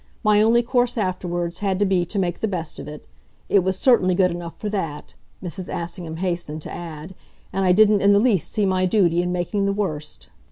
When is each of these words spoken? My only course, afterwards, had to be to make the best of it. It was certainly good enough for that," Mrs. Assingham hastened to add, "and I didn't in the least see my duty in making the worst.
My 0.23 0.41
only 0.41 0.63
course, 0.63 0.97
afterwards, 0.97 1.59
had 1.59 1.77
to 1.77 1.85
be 1.85 2.05
to 2.05 2.17
make 2.17 2.39
the 2.39 2.47
best 2.47 2.79
of 2.79 2.87
it. 2.87 3.05
It 3.49 3.59
was 3.63 3.77
certainly 3.77 4.15
good 4.15 4.31
enough 4.31 4.57
for 4.57 4.67
that," 4.67 5.13
Mrs. 5.43 5.69
Assingham 5.71 6.17
hastened 6.17 6.63
to 6.63 6.73
add, 6.73 7.13
"and 7.53 7.63
I 7.63 7.71
didn't 7.71 8.01
in 8.01 8.11
the 8.11 8.19
least 8.19 8.51
see 8.51 8.65
my 8.65 8.87
duty 8.87 9.21
in 9.21 9.31
making 9.31 9.67
the 9.67 9.73
worst. 9.73 10.29